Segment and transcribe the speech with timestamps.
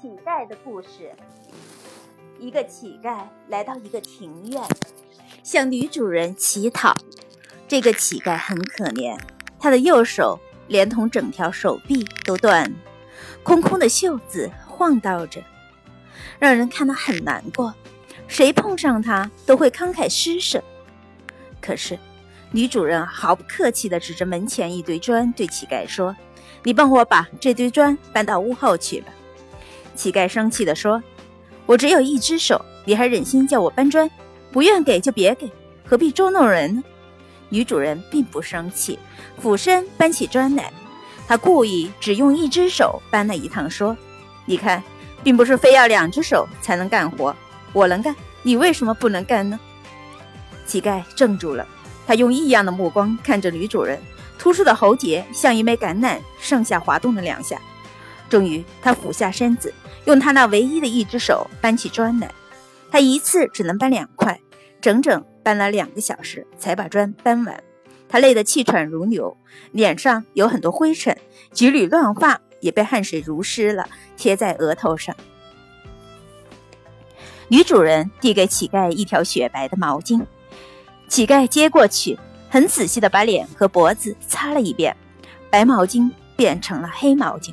[0.00, 1.12] 乞丐的故事。
[2.38, 4.62] 一个乞丐来到一个庭院，
[5.42, 6.94] 向女主人乞讨。
[7.66, 9.18] 这个乞丐很可怜，
[9.58, 10.38] 他的右手
[10.68, 12.76] 连同整条手臂都断了，
[13.42, 15.42] 空空的袖子晃荡着，
[16.38, 17.74] 让人看了很难过。
[18.28, 20.62] 谁碰上他都会慷慨施舍。
[21.60, 21.98] 可是，
[22.52, 26.14] 女主人毫不客气地指着门前一堆砖，对乞丐说
[26.62, 29.12] ：“你帮我把这堆砖搬到屋后去吧。”
[29.98, 31.02] 乞丐生气地说
[31.66, 34.08] ：“我只有一只手，你还忍心叫我搬砖？
[34.52, 35.50] 不愿给就别给，
[35.84, 36.84] 何必捉弄人呢？”
[37.50, 38.96] 女主人并不生气，
[39.40, 40.72] 俯身搬起砖来。
[41.26, 43.96] 她故意只用一只手搬了一趟，说
[44.46, 44.80] ：“你看，
[45.24, 47.34] 并不是非要两只手才能干活，
[47.72, 49.58] 我能干，你为什么不能干呢？”
[50.64, 51.66] 乞丐怔住了，
[52.06, 54.00] 他用异样的目光看着女主人，
[54.38, 57.60] 突出的喉结像一枚橄榄，上下滑动了两下。
[58.28, 59.72] 终于，他俯下身子。
[60.04, 62.30] 用他那唯一的一只手搬起砖来，
[62.90, 64.40] 他一次只能搬两块，
[64.80, 67.62] 整整搬了两个小时才把砖搬完。
[68.08, 69.36] 他累得气喘如牛，
[69.70, 71.14] 脸上有很多灰尘，
[71.52, 75.14] 几缕乱发也被汗水濡湿了，贴在额头上。
[77.48, 80.24] 女主人递给乞丐一条雪白的毛巾，
[81.06, 84.96] 乞丐接过去，很仔细地把脸和脖子擦了一遍，
[85.50, 87.52] 白毛巾变成了黑毛巾。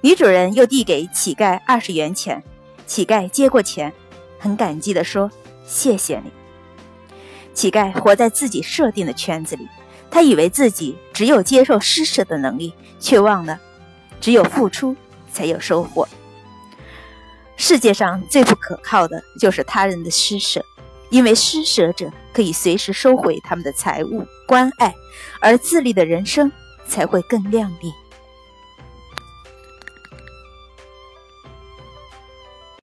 [0.00, 2.42] 女主人又递给乞丐二十元钱，
[2.86, 3.92] 乞丐接过钱，
[4.38, 5.30] 很感激地说
[5.66, 6.30] ：“谢谢你。”
[7.52, 9.68] 乞丐活在自己设定的圈子里，
[10.10, 13.58] 他以为自己只有接受施舍的能力，却忘了，
[14.20, 14.94] 只有付出
[15.32, 16.08] 才有收获。
[17.56, 20.64] 世界上最不可靠的就是他人的施舍，
[21.10, 24.94] 因为施舍者可以随时收回他们的财物、关爱，
[25.40, 26.52] 而自立的人生
[26.86, 27.92] 才会更亮丽。